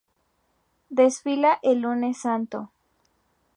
Desfila 0.89 1.59
el 1.61 1.81
Lunes 1.81 2.17
Santo. 2.17 2.71